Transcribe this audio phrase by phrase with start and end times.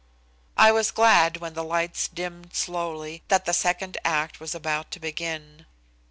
[0.57, 4.99] I was glad when the lights dimmed slowly, that the second act was about to
[4.99, 5.67] begin.